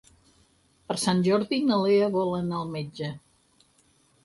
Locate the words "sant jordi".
1.01-1.59